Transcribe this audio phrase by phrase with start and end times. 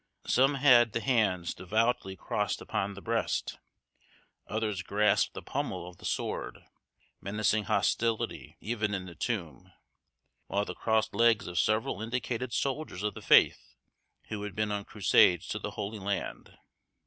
[0.25, 3.59] Some had the hands devoutly crossed upon the breast;
[4.47, 6.63] others grasped the pommel of the sword,
[7.21, 9.71] menacing hostility even in the tomb,
[10.47, 13.75] while the crossed legs of several indicated soldiers of the Faith
[14.29, 16.57] who had been on crusades to the Holy Land.